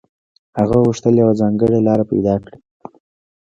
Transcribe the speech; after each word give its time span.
هغه 0.59 0.75
غوښتل 0.85 1.13
يوه 1.21 1.33
ځانګړې 1.41 1.79
لاره 1.87 2.03
پيدا 2.11 2.35
کړي. 2.43 2.57